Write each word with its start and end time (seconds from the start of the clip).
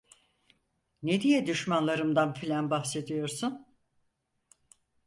Ne 1.03 1.21
diye 1.21 1.47
düşmanlarımdan 1.47 2.33
filan 2.33 2.69
bahsediyorsun? 2.69 3.65